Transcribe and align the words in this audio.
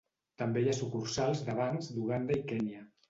També 0.41 0.61
hi 0.63 0.71
ha 0.71 0.73
sucursals 0.77 1.43
de 1.49 1.57
bancs 1.63 1.91
d'Uganda 1.99 2.39
i 2.43 2.47
Kenya. 2.55 2.83